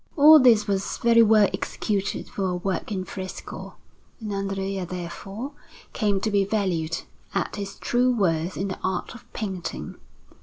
All 0.17 0.39
this 0.39 0.65
was 0.67 0.97
very 0.97 1.21
well 1.21 1.47
executed 1.53 2.27
for 2.27 2.45
a 2.47 2.55
work 2.55 2.91
in 2.91 3.05
fresco, 3.05 3.75
and 4.19 4.33
Andrea, 4.33 4.83
therefore, 4.83 5.51
came 5.93 6.19
to 6.21 6.31
be 6.31 6.43
valued 6.43 7.03
at 7.35 7.55
his 7.55 7.75
true 7.77 8.11
worth 8.11 8.57
in 8.57 8.69
the 8.69 8.79
art 8.83 9.13
of 9.13 9.31
painting. 9.31 9.97